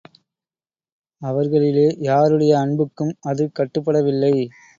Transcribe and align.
அவர்களிலே 1.21 1.85
யாருடைய 1.99 2.55
அன்புக்கும் 2.59 3.13
அது 3.21 3.45
கட்டுப்படவில்லை. 3.59 4.33